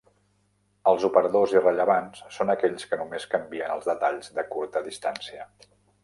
[0.91, 5.47] Els operadors irrellevants són aquells que només canvien els detalls de curta distància.